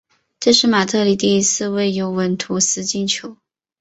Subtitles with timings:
[0.39, 3.37] 这是马特里第一次为尤文图斯进球。